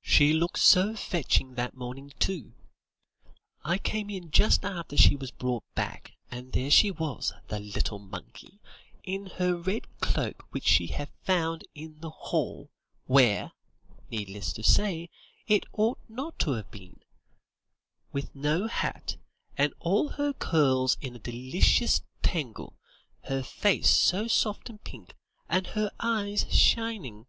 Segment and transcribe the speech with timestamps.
[0.00, 2.54] "She looked so fetching that morning, too.
[3.62, 7.98] I came in just after she was brought back, and there she was, the little
[7.98, 8.58] monkey,
[9.02, 12.70] in her red cloak which she had found in the hall,
[13.04, 13.52] where,
[14.10, 15.10] needless to say,
[15.46, 17.00] it ought not to have been;
[18.14, 19.18] with no hat,
[19.58, 22.78] and all her curls in a delicious tangle,
[23.24, 25.14] her face so soft and pink,
[25.50, 27.26] and her eyes shining.